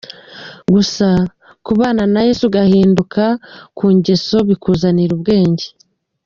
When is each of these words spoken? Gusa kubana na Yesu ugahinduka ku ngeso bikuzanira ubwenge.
Gusa 0.73 1.07
kubana 1.65 2.03
na 2.13 2.21
Yesu 2.27 2.41
ugahinduka 2.49 3.23
ku 3.77 3.85
ngeso 3.95 4.37
bikuzanira 4.49 5.11
ubwenge. 5.17 5.65